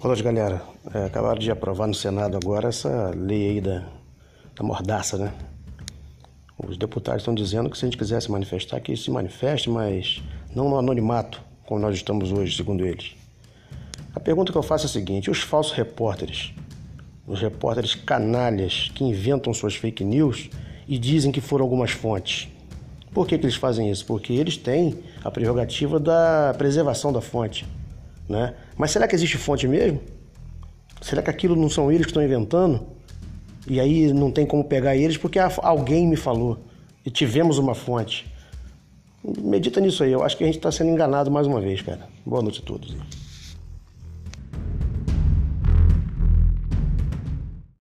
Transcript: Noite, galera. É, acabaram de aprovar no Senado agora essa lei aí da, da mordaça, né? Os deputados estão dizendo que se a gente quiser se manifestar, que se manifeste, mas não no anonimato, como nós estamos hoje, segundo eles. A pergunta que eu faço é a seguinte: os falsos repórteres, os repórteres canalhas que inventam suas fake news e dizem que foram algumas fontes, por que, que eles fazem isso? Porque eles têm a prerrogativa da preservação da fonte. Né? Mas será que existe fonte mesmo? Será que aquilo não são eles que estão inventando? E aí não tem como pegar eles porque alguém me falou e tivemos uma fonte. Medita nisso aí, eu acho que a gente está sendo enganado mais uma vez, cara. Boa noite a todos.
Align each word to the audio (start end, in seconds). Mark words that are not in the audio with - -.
Noite, 0.00 0.22
galera. 0.22 0.62
É, 0.94 1.06
acabaram 1.06 1.40
de 1.40 1.50
aprovar 1.50 1.88
no 1.88 1.94
Senado 1.94 2.36
agora 2.36 2.68
essa 2.68 3.10
lei 3.16 3.50
aí 3.50 3.60
da, 3.60 3.84
da 4.54 4.62
mordaça, 4.62 5.18
né? 5.18 5.32
Os 6.56 6.78
deputados 6.78 7.22
estão 7.22 7.34
dizendo 7.34 7.68
que 7.68 7.76
se 7.76 7.84
a 7.84 7.88
gente 7.88 7.98
quiser 7.98 8.22
se 8.22 8.30
manifestar, 8.30 8.80
que 8.80 8.96
se 8.96 9.10
manifeste, 9.10 9.68
mas 9.68 10.22
não 10.54 10.68
no 10.68 10.78
anonimato, 10.78 11.42
como 11.66 11.80
nós 11.80 11.96
estamos 11.96 12.30
hoje, 12.30 12.56
segundo 12.56 12.86
eles. 12.86 13.16
A 14.14 14.20
pergunta 14.20 14.52
que 14.52 14.56
eu 14.56 14.62
faço 14.62 14.84
é 14.84 14.88
a 14.88 14.88
seguinte: 14.88 15.32
os 15.32 15.40
falsos 15.40 15.72
repórteres, 15.72 16.54
os 17.26 17.40
repórteres 17.40 17.96
canalhas 17.96 18.92
que 18.94 19.02
inventam 19.02 19.52
suas 19.52 19.74
fake 19.74 20.04
news 20.04 20.48
e 20.86 20.96
dizem 20.96 21.32
que 21.32 21.40
foram 21.40 21.64
algumas 21.64 21.90
fontes, 21.90 22.48
por 23.12 23.26
que, 23.26 23.36
que 23.36 23.44
eles 23.44 23.56
fazem 23.56 23.90
isso? 23.90 24.06
Porque 24.06 24.32
eles 24.32 24.56
têm 24.56 25.02
a 25.24 25.30
prerrogativa 25.30 25.98
da 25.98 26.54
preservação 26.56 27.12
da 27.12 27.20
fonte. 27.20 27.66
Né? 28.28 28.54
Mas 28.76 28.90
será 28.90 29.08
que 29.08 29.14
existe 29.14 29.38
fonte 29.38 29.66
mesmo? 29.66 30.00
Será 31.00 31.22
que 31.22 31.30
aquilo 31.30 31.56
não 31.56 31.70
são 31.70 31.90
eles 31.90 32.06
que 32.06 32.10
estão 32.10 32.22
inventando? 32.22 32.86
E 33.66 33.80
aí 33.80 34.12
não 34.12 34.30
tem 34.30 34.46
como 34.46 34.64
pegar 34.64 34.96
eles 34.96 35.16
porque 35.16 35.38
alguém 35.38 36.06
me 36.06 36.16
falou 36.16 36.58
e 37.04 37.10
tivemos 37.10 37.58
uma 37.58 37.74
fonte. 37.74 38.26
Medita 39.22 39.80
nisso 39.80 40.02
aí, 40.02 40.12
eu 40.12 40.22
acho 40.22 40.36
que 40.36 40.44
a 40.44 40.46
gente 40.46 40.56
está 40.56 40.70
sendo 40.70 40.90
enganado 40.90 41.30
mais 41.30 41.46
uma 41.46 41.60
vez, 41.60 41.82
cara. 41.82 42.08
Boa 42.24 42.42
noite 42.42 42.60
a 42.62 42.66
todos. 42.66 42.96